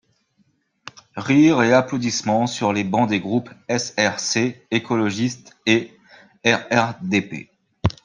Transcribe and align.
(Rires 1.15 1.61
et 1.61 1.73
applaudissements 1.73 2.47
sur 2.47 2.73
les 2.73 2.83
bancs 2.83 3.07
des 3.07 3.19
groupes 3.19 3.51
SRC, 3.69 4.59
écologiste 4.71 5.55
et 5.67 5.95
RRDP. 6.43 7.51